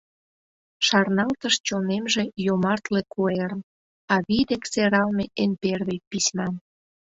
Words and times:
Шарналтыш 0.87 1.55
чонемже 1.67 2.23
йомартле 2.45 3.01
куэрым, 3.13 3.61
Авий 4.15 4.45
дек 4.49 4.63
сералме 4.71 5.25
эн 5.43 5.51
первый 5.63 5.99
письмам. 6.09 6.53